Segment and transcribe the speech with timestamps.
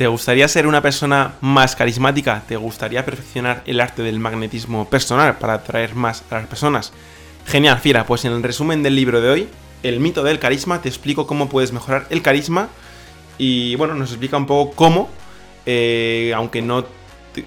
[0.00, 2.42] ¿Te gustaría ser una persona más carismática?
[2.48, 6.94] ¿Te gustaría perfeccionar el arte del magnetismo personal para atraer más a las personas?
[7.44, 9.48] Genial, fiera, pues en el resumen del libro de hoy,
[9.82, 12.70] El mito del carisma, te explico cómo puedes mejorar el carisma
[13.36, 15.10] y bueno, nos explica un poco cómo,
[15.66, 16.86] eh, aunque no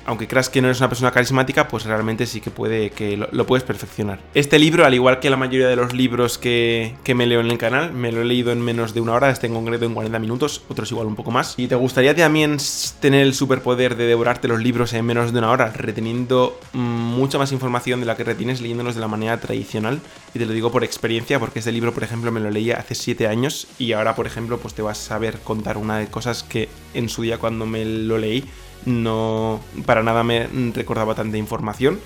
[0.05, 3.45] aunque creas que no eres una persona carismática, pues realmente sí que puede que lo,
[3.45, 4.19] puedes perfeccionar.
[4.33, 7.57] Este libro, al igual que la mayoría de los libros que, me leo en el
[7.57, 10.17] canal, me lo he leído en menos de una hora, este en concreto en 40
[10.19, 11.55] minutos, otros igual un poco más.
[11.57, 12.57] Y te gustaría también
[12.99, 17.37] tener el superpoder de devorarte los libros en menos de una hora, reteniendo mm, mucha
[17.37, 19.99] más información de la que retienes leyéndolos de la manera tradicional.
[20.33, 22.95] Y te lo digo por experiencia, porque este libro, por ejemplo, me lo leía hace
[22.95, 26.43] 7 años y ahora, por ejemplo, pues te vas a saber contar una de cosas
[26.43, 28.43] que en su día cuando me lo leí
[28.85, 31.99] no para nada me recordaba tanta información,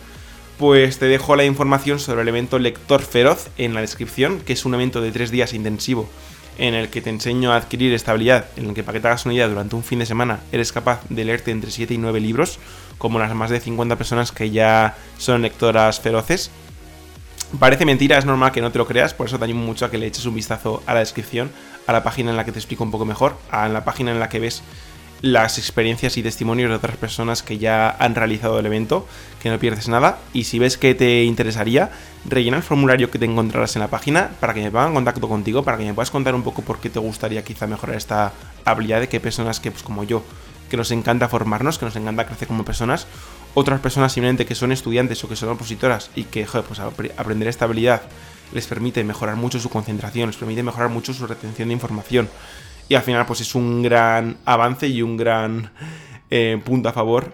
[0.58, 4.66] pues te dejo la información sobre el evento Lector Feroz en la descripción, que es
[4.66, 6.10] un evento de tres días intensivo
[6.58, 9.26] en el que te enseño a adquirir estabilidad, en el que para que te hagas
[9.26, 12.20] una idea durante un fin de semana eres capaz de leerte entre 7 y 9
[12.20, 12.60] libros,
[12.98, 16.50] como las más de 50 personas que ya son lectoras feroces.
[17.60, 19.92] Parece mentira, es normal que no te lo creas, por eso te animo mucho a
[19.92, 21.52] que le eches un vistazo a la descripción,
[21.86, 24.20] a la página en la que te explico un poco mejor, a la página en
[24.20, 24.64] la que ves
[25.22, 29.08] las experiencias y testimonios de otras personas que ya han realizado el evento,
[29.42, 30.20] que no pierdes nada.
[30.34, 31.92] Y si ves que te interesaría,
[32.26, 35.28] rellena el formulario que te encontrarás en la página para que me pongan en contacto
[35.28, 38.34] contigo, para que me puedas contar un poco por qué te gustaría quizá mejorar esta
[38.66, 40.24] habilidad de que personas que, pues como yo,
[40.70, 43.08] que nos encanta formarnos, que nos encanta crecer como personas,
[43.54, 47.48] otras personas simplemente que son estudiantes o que son opositoras y que, joder, pues aprender
[47.48, 48.04] esta habilidad
[48.54, 52.30] les permite mejorar mucho su concentración, les permite mejorar mucho su retención de información
[52.90, 55.72] y al final, pues es un gran avance y un gran
[56.30, 57.34] eh, punto a favor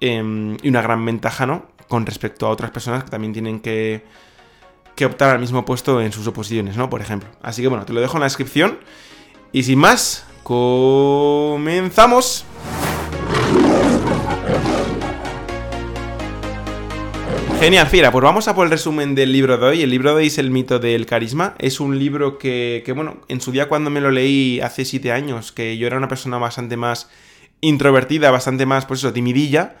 [0.00, 1.66] em, y una gran ventaja, ¿no?
[1.88, 4.04] Con respecto a otras personas que también tienen que,
[4.94, 6.90] que optar al mismo puesto en sus oposiciones, ¿no?
[6.90, 7.28] Por ejemplo.
[7.42, 8.78] Así que bueno, te lo dejo en la descripción.
[9.52, 12.44] Y sin más, comenzamos.
[17.60, 19.82] Genial, Fiera, pues vamos a por el resumen del libro de hoy.
[19.82, 21.56] El libro de hoy es El mito del carisma.
[21.58, 25.50] Es un libro que, bueno, en su día cuando me lo leí hace siete años,
[25.50, 27.10] que yo era una persona bastante más
[27.60, 29.76] introvertida, bastante más, pues eso, timidilla,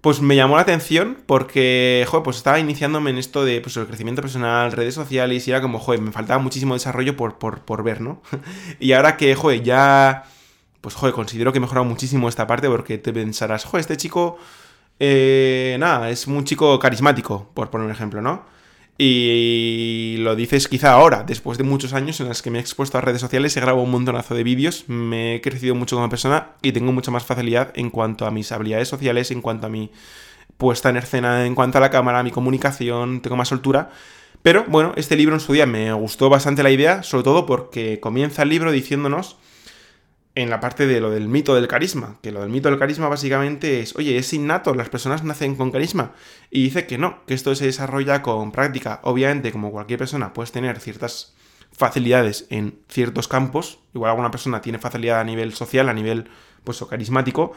[0.00, 3.86] pues me llamó la atención porque, joder, pues estaba iniciándome en esto de pues, el
[3.86, 7.84] crecimiento personal, redes sociales, y era como, joder, me faltaba muchísimo desarrollo por, por, por
[7.84, 8.22] ver, ¿no?
[8.80, 10.24] y ahora que, joder, ya,
[10.80, 14.36] pues, joder, considero que he mejorado muchísimo esta parte porque te pensarás, joder, este chico
[15.00, 18.44] eh, nada, es un chico carismático, por poner un ejemplo, ¿no?
[18.96, 22.96] Y lo dices quizá ahora, después de muchos años en los que me he expuesto
[22.96, 26.52] a redes sociales, he grabado un montonazo de vídeos, me he crecido mucho como persona
[26.62, 29.90] y tengo mucha más facilidad en cuanto a mis habilidades sociales, en cuanto a mi
[30.58, 33.90] puesta en escena, en cuanto a la cámara, mi comunicación, tengo más soltura.
[34.42, 37.98] Pero bueno, este libro en su día me gustó bastante la idea, sobre todo porque
[37.98, 39.38] comienza el libro diciéndonos
[40.34, 43.08] en la parte de lo del mito del carisma, que lo del mito del carisma
[43.08, 46.12] básicamente es, oye, es innato, las personas nacen con carisma.
[46.50, 49.00] Y dice que no, que esto se desarrolla con práctica.
[49.04, 51.34] Obviamente, como cualquier persona, puedes tener ciertas
[51.70, 53.78] facilidades en ciertos campos.
[53.94, 56.28] Igual alguna persona tiene facilidad a nivel social, a nivel,
[56.64, 57.52] pues, carismático,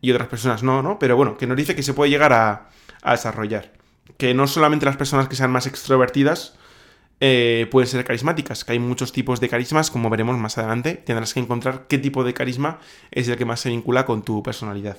[0.00, 0.98] y otras personas no, ¿no?
[1.00, 2.68] Pero bueno, que nos dice que se puede llegar a,
[3.02, 3.72] a desarrollar.
[4.18, 6.56] Que no solamente las personas que sean más extrovertidas,
[7.20, 11.34] eh, pueden ser carismáticas, que hay muchos tipos de carismas, como veremos más adelante, tendrás
[11.34, 14.96] que encontrar qué tipo de carisma es el que más se vincula con tu personalidad.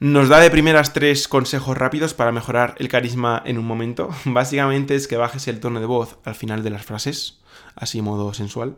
[0.00, 4.10] Nos da de primeras tres consejos rápidos para mejorar el carisma en un momento.
[4.26, 7.40] Básicamente es que bajes el tono de voz al final de las frases,
[7.74, 8.76] así modo sensual.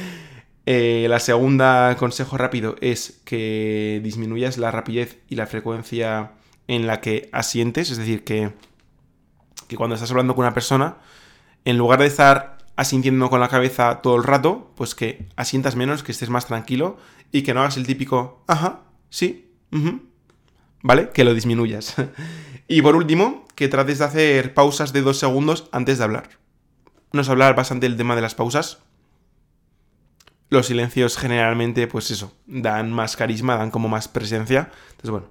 [0.66, 6.32] eh, la segunda consejo rápido es que disminuyas la rapidez y la frecuencia
[6.66, 8.52] en la que asientes, es decir, que
[9.68, 10.96] que cuando estás hablando con una persona,
[11.64, 16.02] en lugar de estar asintiendo con la cabeza todo el rato, pues que asientas menos,
[16.02, 16.96] que estés más tranquilo
[17.32, 18.80] y que no hagas el típico, ajá,
[19.10, 19.50] sí,
[20.82, 21.10] ¿vale?
[21.10, 21.96] Que lo disminuyas.
[22.68, 26.30] y por último, que trates de hacer pausas de dos segundos antes de hablar.
[27.12, 28.78] Nos hablar bastante del tema de las pausas.
[30.50, 34.70] Los silencios generalmente, pues eso, dan más carisma, dan como más presencia.
[34.90, 35.26] Entonces, bueno,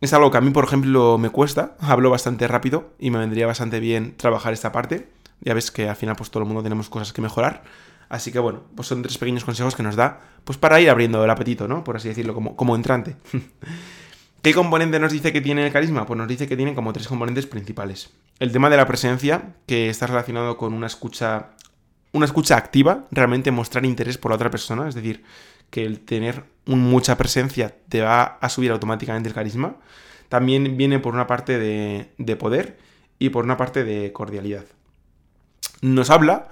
[0.00, 1.76] es algo que a mí, por ejemplo, me cuesta.
[1.80, 5.08] Hablo bastante rápido y me vendría bastante bien trabajar esta parte.
[5.40, 7.64] Ya ves que al final, pues todo el mundo tenemos cosas que mejorar.
[8.08, 11.22] Así que bueno, pues son tres pequeños consejos que nos da, pues para ir abriendo
[11.22, 11.84] el apetito, ¿no?
[11.84, 13.16] Por así decirlo, como, como entrante.
[14.42, 16.06] ¿Qué componente nos dice que tiene el carisma?
[16.06, 18.10] Pues nos dice que tiene como tres componentes principales.
[18.38, 21.50] El tema de la presencia, que está relacionado con una escucha,
[22.12, 25.24] una escucha activa, realmente mostrar interés por la otra persona, es decir,
[25.70, 29.76] que el tener mucha presencia te va a subir automáticamente el carisma.
[30.28, 32.78] También viene por una parte de, poder
[33.18, 34.64] y por una parte de cordialidad.
[35.80, 36.48] Nos habla,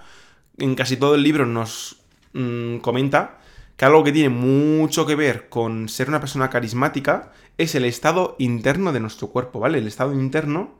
[0.58, 2.00] en casi todo el libro nos
[2.32, 3.38] mm, comenta
[3.76, 8.36] que algo que tiene mucho que ver con ser una persona carismática es el estado
[8.38, 9.78] interno de nuestro cuerpo, ¿vale?
[9.78, 10.74] El estado interno,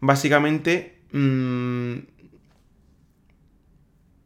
[0.00, 1.98] básicamente, mm,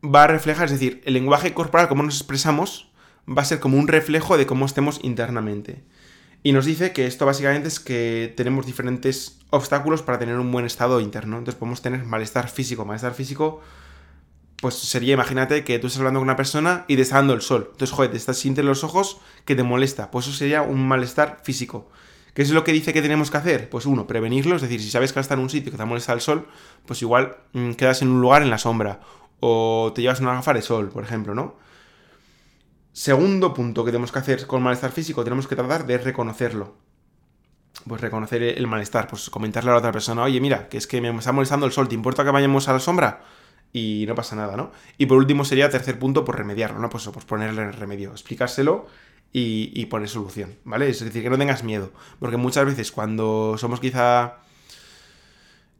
[0.04, 2.90] va a reflejar, es decir, el lenguaje corporal, como nos expresamos,
[3.28, 5.82] va a ser como un reflejo de cómo estemos internamente.
[6.42, 10.64] Y nos dice que esto básicamente es que tenemos diferentes obstáculos para tener un buen
[10.64, 11.38] estado interno.
[11.38, 12.84] Entonces podemos tener malestar físico.
[12.84, 13.60] Malestar físico,
[14.60, 17.42] pues sería, imagínate que tú estás hablando con una persona y te está dando el
[17.42, 17.68] sol.
[17.70, 20.10] Entonces, joder, te estás sintiendo los ojos que te molesta.
[20.10, 21.88] Pues eso sería un malestar físico.
[22.34, 23.68] ¿Qué es lo que dice que tenemos que hacer?
[23.68, 24.56] Pues uno, prevenirlo.
[24.56, 26.48] Es decir, si sabes que estás en un sitio que te molesta el sol,
[26.86, 29.00] pues igual mm, quedas en un lugar en la sombra.
[29.44, 31.56] O te llevas una gafa de sol, por ejemplo, ¿no?
[32.92, 36.76] Segundo punto que tenemos que hacer con malestar físico, tenemos que tratar de reconocerlo.
[37.88, 41.00] Pues reconocer el malestar, pues comentarle a la otra persona, oye, mira, que es que
[41.00, 43.24] me está molestando el sol, ¿te importa que vayamos a la sombra?
[43.72, 44.70] Y no pasa nada, ¿no?
[44.96, 46.88] Y por último sería tercer punto, pues remediarlo, ¿no?
[46.88, 48.86] Pues, pues ponerle remedio, explicárselo
[49.32, 50.88] y poner solución, ¿vale?
[50.88, 51.90] Es decir, que no tengas miedo,
[52.20, 54.36] porque muchas veces cuando somos quizá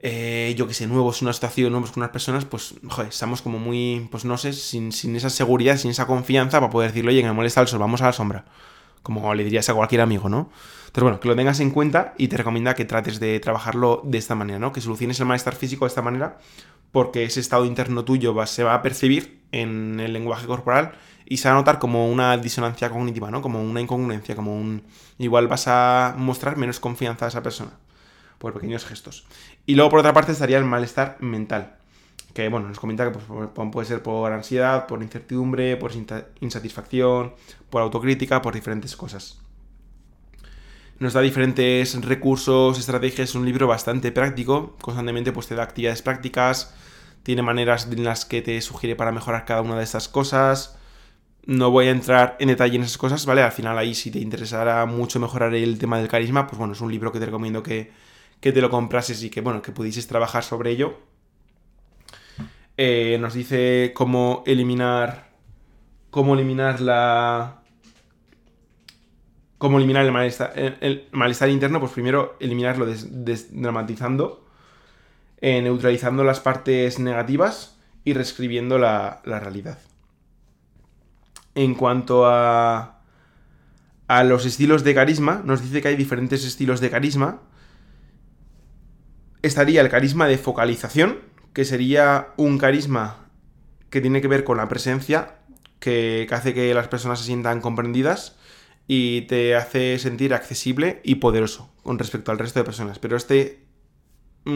[0.05, 3.61] eh, yo que sé, nuevos una situación, nuevos con unas personas, pues, joder, estamos como
[3.61, 7.33] muy, pues no sé, sin, esa seguridad, sin esa confianza para poder decirle, oye, me
[7.33, 8.45] molesta el sol, vamos a la sombra.
[9.05, 10.51] Como le dirías a cualquier amigo, ¿no?
[10.87, 14.19] Entonces, bueno, que lo tengas en cuenta y te recomienda que trates de trabajarlo de
[14.19, 14.73] esta manera, ¿no?
[14.73, 16.39] Que soluciones el malestar físico de esta manera,
[16.91, 20.93] porque ese estado interno tuyo se va a percibir en el lenguaje corporal
[21.27, 23.41] y se va a notar como una disonancia cognitiva, ¿no?
[23.41, 24.83] Como una incongruencia, como un...
[25.19, 27.73] Igual vas a mostrar menos confianza a esa persona
[28.43, 29.25] por pequeños gestos.
[29.67, 31.77] Y luego, por otra parte, estaría el malestar mental.
[32.35, 35.93] Que, bueno, nos comenta que pues, puede ser por ansiedad, por incertidumbre, por
[36.41, 37.35] insatisfacción,
[37.71, 39.41] por autocrítica, por diferentes cosas.
[40.99, 46.03] Nos da diferentes recursos, estrategias, es un libro bastante práctico, constantemente pues te da actividades
[46.03, 46.75] prácticas,
[47.23, 50.79] tiene maneras en las que te sugiere para mejorar cada una de estas cosas.
[51.47, 53.43] No voy a entrar en detalle en esas cosas, ¿vale?
[53.43, 56.81] Al final ahí si te interesará mucho mejorar el tema del carisma, pues bueno, es
[56.81, 57.93] un libro que te recomiendo que,
[58.43, 60.99] que te lo comprases y que, bueno, que pudieses trabajar sobre ello.
[62.77, 65.31] Eh, nos dice cómo eliminar.
[66.11, 67.63] Cómo eliminar la.
[69.59, 71.79] Cómo eliminar el malestar, el, malestar interno.
[71.79, 74.45] Pues primero eliminarlo desdramatizando.
[75.41, 79.79] Eh, neutralizando las partes negativas y reescribiendo la, la realidad.
[81.55, 82.99] En cuanto a.
[84.09, 87.41] A los estilos de carisma, nos dice que hay diferentes estilos de carisma
[89.43, 91.19] estaría el carisma de focalización,
[91.53, 93.29] que sería un carisma
[93.91, 95.37] que tiene que ver con la presencia,
[95.79, 98.37] que, hace que las personas se sientan comprendidas
[98.87, 102.99] y te hace sentir accesible y poderoso con respecto al resto de personas.
[102.99, 103.65] Pero este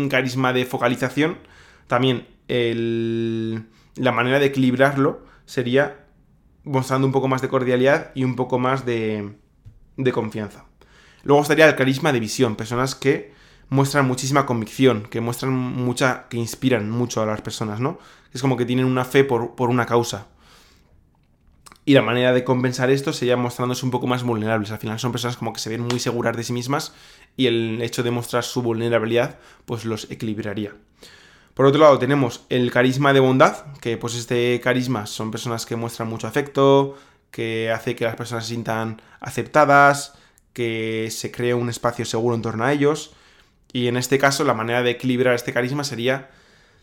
[0.09, 1.39] carisma de focalización,
[1.87, 6.07] también la manera de equilibrarlo sería
[6.65, 9.37] mostrando un poco más de cordialidad y un poco más de,
[9.97, 10.65] de confianza.
[11.23, 13.36] Luego estaría el carisma de visión, personas que
[13.69, 17.99] muestran muchísima convicción, que muestran mucha, que inspiran mucho a las personas, ¿no?
[18.33, 20.27] Es como que tienen una fe por, una causa.
[21.85, 24.73] Y la manera de compensar esto sería mostrándose un poco más vulnerables.
[24.73, 26.93] Al final son personas como que se ven muy seguras de sí mismas
[27.37, 30.75] y el hecho de mostrar su vulnerabilidad pues los equilibraría.
[31.55, 35.77] Por otro lado tenemos el carisma de bondad, que pues este carisma son personas que
[35.77, 36.97] muestran mucho afecto,
[37.31, 40.15] que hace que las personas se sientan aceptadas,
[40.53, 43.16] que se cree un espacio seguro en torno a ellos.
[43.77, 46.31] Y en este caso, la manera de equilibrar este carisma sería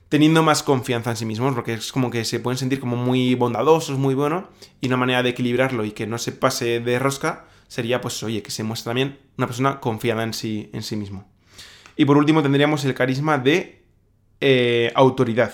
[0.10, 3.34] teniendo más confianza en sí mismos, porque es como que se pueden sentir como muy
[3.34, 4.44] bondadosos, muy buenos,
[4.80, 8.44] y una manera de equilibrarlo y que no se pase de rosca sería, pues, oye,
[8.44, 11.28] que se muestre también una persona confiada en sí, en sí mismo.
[11.96, 13.82] Y por último tendríamos el carisma de
[14.40, 15.52] eh, autoridad,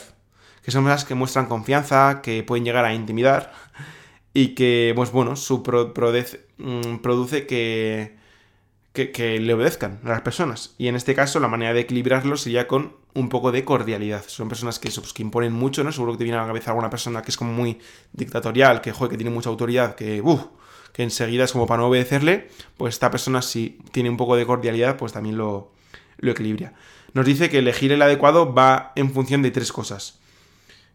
[0.62, 3.54] que son personas que muestran confianza, que pueden llegar a intimidar
[4.34, 8.19] y que, pues bueno, su mm, produce que
[8.94, 10.76] que, le obedezcan a las personas.
[10.78, 14.24] Y en este caso, la manera de equilibrarlo sería con un poco de cordialidad.
[14.28, 15.92] Son personas que, pues, que imponen mucho, ¿no?
[15.92, 17.80] Seguro que te viene a la cabeza alguna persona que es como muy
[18.14, 20.24] dictatorial, que, que tiene mucha autoridad, que,
[20.94, 22.50] que enseguida es como para no obedecerle.
[22.78, 25.72] Pues esta persona, si tiene un poco de cordialidad, pues también lo,
[26.18, 26.74] lo equilibra.
[27.14, 30.20] Nos dice que elegir el adecuado va en función de tres cosas.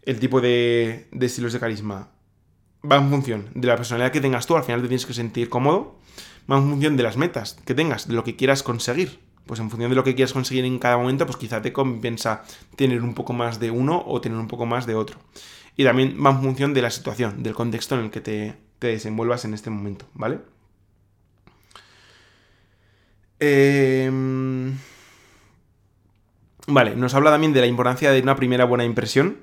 [0.02, 2.10] El tipo de, de estilos de carisma
[2.88, 4.56] va en función de la personalidad que tengas tú.
[4.56, 5.98] Al final te tienes que sentir cómodo
[6.50, 9.20] va en función de las metas que tengas, de lo que quieras conseguir.
[9.46, 12.44] Pues en función de lo que quieras conseguir en cada momento, pues quizá te compensa
[12.76, 15.18] tener un poco más de uno o tener un poco más de otro.
[15.76, 19.44] Y también va en función de la situación, del contexto en el que te, desenvuelvas
[19.44, 20.40] en este momento, ¿vale?
[23.40, 24.78] Em,
[26.66, 29.38] vale, nos habla también de la importancia de una primera buena impresión,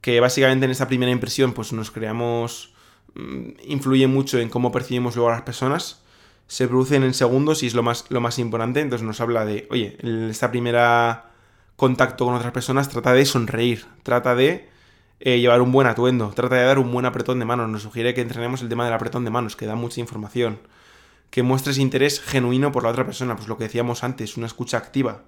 [0.00, 2.74] que básicamente en esta primera impresión pues nos creamos
[3.14, 6.03] mm, influye mucho en cómo percibimos luego a las personas.
[6.46, 8.80] Se producen en segundos y es lo más, lo más importante.
[8.80, 9.96] Entonces nos habla de, oye,
[10.30, 11.30] esta primera
[11.76, 14.68] contacto con otras personas trata de sonreír, trata de
[15.20, 17.68] eh, llevar un buen atuendo, trata de dar un buen apretón de manos.
[17.68, 20.58] Nos sugiere que entrenemos el tema del apretón de manos, que da mucha información.
[21.30, 24.76] Que muestres interés genuino por la otra persona, pues lo que decíamos antes, una escucha
[24.76, 25.22] activa.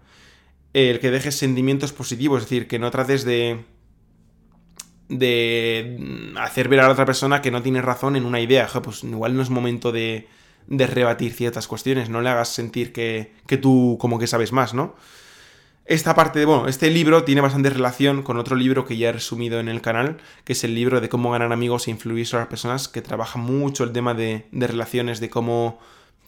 [0.72, 3.64] El que dejes sentimientos positivos, es decir, que no trates de
[5.08, 8.68] de hacer ver a la otra persona que no tiene razón en una idea.
[8.82, 10.28] pues igual no es momento de,
[10.66, 14.74] de rebatir ciertas cuestiones, no le hagas sentir que, que tú como que sabes más,
[14.74, 14.94] ¿no?
[15.86, 19.12] Esta parte de, bueno, este libro tiene bastante relación con otro libro que ya he
[19.12, 22.42] resumido en el canal, que es el libro de cómo ganar amigos e influir sobre
[22.42, 25.78] las personas, que trabaja mucho el tema de, de relaciones, de cómo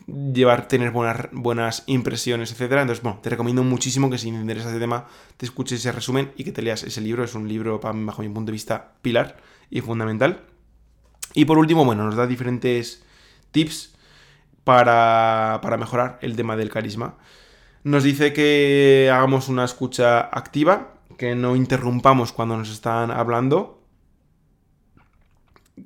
[0.07, 2.73] llevar, tener buenas, buenas impresiones, etc.
[2.73, 6.33] Entonces, bueno, te recomiendo muchísimo que si te interesa este tema, te escuches ese resumen
[6.37, 7.25] y que te leas ese libro.
[7.25, 9.39] Es un libro, bajo mi punto de vista, pilar
[9.71, 10.45] y fundamental.
[11.35, 13.03] Y por último, bueno, nos da diferentes
[13.51, 13.95] tips
[14.69, 17.15] para, para mejorar el tema del carisma.
[17.85, 23.81] Nos dice que hagamos una escucha activa, que no interrumpamos cuando nos están hablando,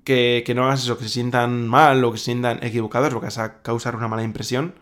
[0.02, 3.38] que, no hagas eso, que se sientan mal o que se sientan equivocados, porque vas
[3.38, 4.74] a causar una mala impresión.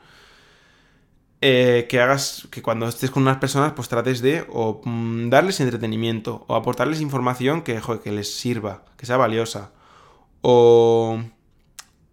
[1.42, 5.60] Eh, que hagas que cuando estés con unas personas, pues trates de o mm, darles
[5.60, 9.72] entretenimiento o aportarles información que, que les sirva, que sea valiosa.
[10.40, 11.20] O,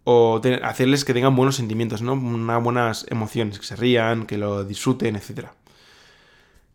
[0.10, 2.14] o hacerles que tengan buenos sentimientos, ¿no?
[2.14, 5.50] Unas buenas emociones, que se rían, que lo disfruten, etc.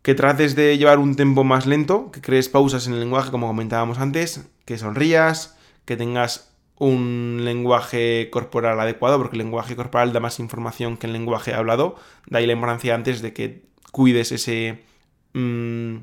[0.03, 3.47] Que trates de llevar un tempo más lento, que crees pausas en el lenguaje, como
[3.47, 10.21] comentábamos antes, que sonrías, que tengas un lenguaje corporal adecuado, porque el lenguaje corporal da
[10.21, 11.97] más información que el lenguaje hablado.
[12.27, 13.63] Da ahí la importancia antes de que
[13.93, 14.85] cuides ese,
[15.33, 15.97] mm,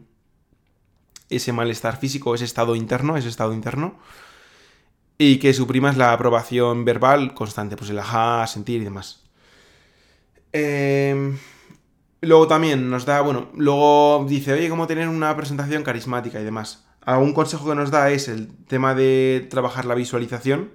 [1.29, 3.99] ese malestar físico, ese estado interno, ese estado interno.
[5.21, 9.21] Y que suprimas la aprobación verbal constante, pues el ajá, sentir y demás.
[10.53, 11.37] Em,
[12.21, 16.85] luego también nos da, bueno, luego dice, oye, cómo tener una presentación carismática y demás.
[17.05, 20.71] Un consejo que nos da es el tema de trabajar la visualización.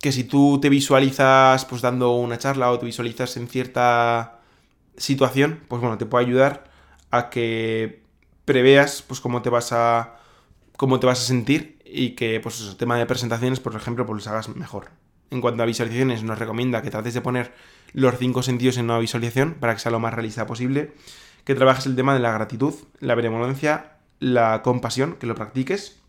[0.00, 4.40] Que si tú te visualizas pues dando una charla o te visualizas en cierta
[4.96, 6.70] situación, pues bueno, te puede ayudar
[7.10, 8.02] a que
[8.44, 10.18] preveas pues cómo te vas a
[10.76, 14.16] cómo te vas a sentir y que pues el tema de presentaciones, por ejemplo, pues
[14.16, 14.90] los hagas mejor.
[15.30, 17.52] En cuanto a visualizaciones, nos recomienda que trates de poner
[17.92, 20.92] los cinco sentidos en una visualización para que sea lo más realista posible,
[21.44, 26.01] que trabajes el tema de la gratitud, la benevolencia, la compasión, que lo practiques,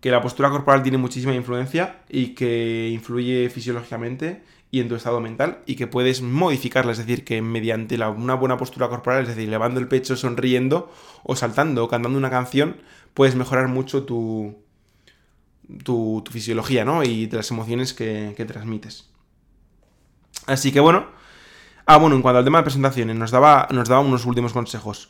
[0.00, 5.20] que la postura corporal tiene muchísima influencia y que influye fisiológicamente y en tu estado
[5.20, 9.48] mental y que puedes modificarla, es decir, que mediante una buena postura corporal, es decir,
[9.48, 10.92] elevando el pecho, sonriendo
[11.24, 12.76] o saltando o cantando una canción,
[13.14, 14.56] puedes mejorar mucho tu,
[15.82, 17.02] tu, fisiología, ¿no?
[17.02, 19.08] Y las emociones que, que transmites.
[20.46, 21.06] Así que bueno.
[21.86, 25.08] Ah, bueno, en cuanto al tema de presentaciones, nos daba, nos daba unos últimos consejos.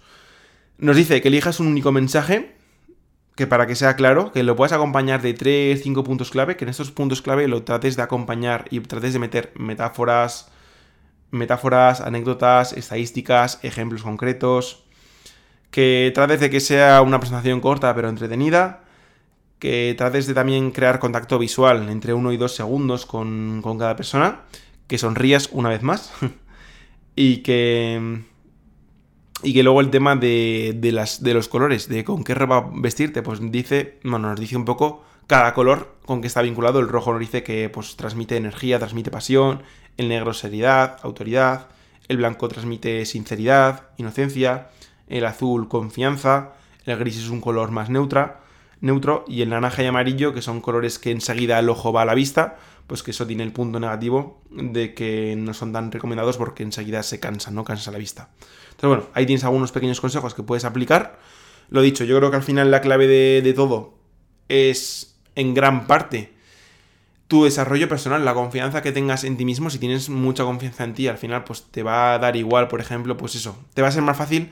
[0.79, 2.57] Nos dice que elijas un único mensaje,
[3.39, 6.65] que para que sea claro, que lo puedas acompañar de 3, 5 puntos clave, que
[6.65, 10.51] en estos puntos clave lo trates de acompañar y trates de meter metáforas,
[11.31, 14.83] metáforas, anécdotas, estadísticas, ejemplos concretos,
[15.71, 18.83] que trates de que sea una presentación corta pero entretenida,
[19.61, 23.95] que trates de también crear contacto visual entre 1 y 2 segundos con, con cada
[23.95, 24.41] persona,
[24.89, 26.13] que sonrías una vez más
[27.15, 28.25] y que
[29.43, 33.23] y que luego el tema de, las, de los colores, de con qué ropa vestirte,
[33.23, 36.81] pues dice, bueno, nos dice un poco cada color con que está vinculado.
[36.81, 39.63] El rojo nos dice que pues transmite energía, transmite pasión,
[39.97, 41.69] el negro seriedad, autoridad,
[42.09, 44.69] el blanco transmite sinceridad, inocencia,
[45.09, 46.53] el azul confianza,
[46.85, 48.41] el gris es un color más neutra,
[48.81, 52.07] neutro y el naranja y amarillo que son colores que enseguida el ojo va a
[52.07, 52.57] la vista,
[52.89, 57.03] pues que eso tiene el punto negativo de que no son tan recomendados porque enseguida
[57.05, 58.31] se cansan, no cansa la vista.
[58.71, 61.21] Entonces, bueno, ahí tienes algunos pequeños consejos que puedes aplicar.
[61.69, 63.95] Lo dicho, yo creo que al final la clave de, todo
[64.49, 66.33] es en gran parte
[67.29, 70.95] tu desarrollo personal, la confianza que tengas en ti mismo, si tienes mucha confianza en
[70.95, 73.89] ti, al final pues te va a dar igual, por ejemplo, pues eso, te va
[73.89, 74.51] a ser más fácil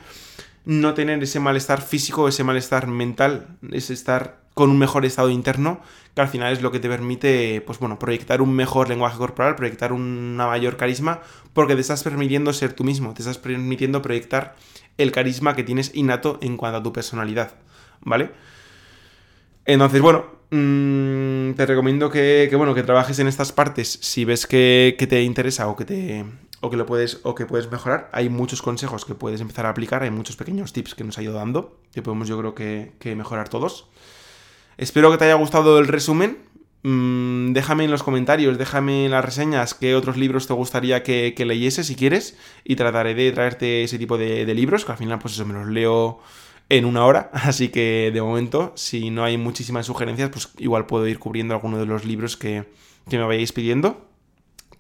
[0.66, 5.80] no tener ese malestar físico, ese malestar mental, ese estar con un mejor estado interno,
[6.16, 9.54] que al final es lo que te permite, pues bueno, proyectar un mejor lenguaje corporal,
[9.54, 11.20] proyectar una mayor carisma,
[11.52, 14.56] porque te estás permitiendo ser tú mismo, te estás permitiendo proyectar
[14.96, 17.56] el carisma que tienes innato en cuanto a tu personalidad,
[18.00, 18.30] ¿vale?
[19.66, 24.96] Entonces, bueno, mm, te recomiendo que, bueno, que trabajes en estas partes si ves que,
[24.96, 26.25] te interesa o que te,
[26.62, 28.08] o que lo puedes o que puedes mejorar.
[28.14, 31.23] Hay muchos consejos que puedes empezar a aplicar, hay muchos pequeños tips que nos ha
[31.23, 33.90] ido dando, que podemos yo creo que, que mejorar todos.
[34.78, 36.38] Espero que te haya gustado el resumen.
[36.83, 41.35] Mm, déjame en los comentarios, déjame en las reseñas qué otros libros te gustaría que,
[41.47, 42.37] leyese si quieres.
[42.64, 45.68] Y trataré de traerte ese tipo de, libros, que al final, pues eso me los
[45.68, 46.21] leo
[46.68, 47.30] en una hora.
[47.35, 51.78] Así que de momento, si no hay muchísimas sugerencias, pues igual puedo ir cubriendo alguno
[51.78, 52.64] de los libros que,
[53.09, 54.06] que me vayáis pidiendo.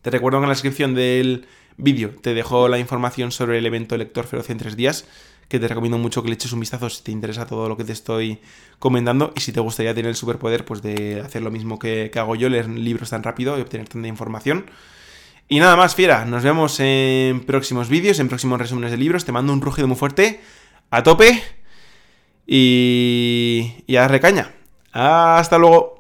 [0.02, 1.46] Te recuerdo que en la descripción del
[1.78, 5.06] vídeo te dejo la información sobre el evento Lector Feroz en tres días
[5.48, 7.84] que te recomiendo mucho que le eches un vistazo si te interesa todo lo que
[7.84, 8.40] te estoy
[8.78, 12.34] comentando y si te gustaría tener el superpoder pues de hacer lo mismo que, hago
[12.34, 14.66] yo, leer libros tan rápido y obtener tanta información.
[15.48, 19.30] Y nada más, fiera, nos vemos en próximos vídeos, en próximos resúmenes de libros, te
[19.30, 20.40] mando un rugido muy fuerte,
[20.90, 21.40] a tope
[22.46, 24.52] y, y a darle caña.
[24.92, 25.94] Hasta luego.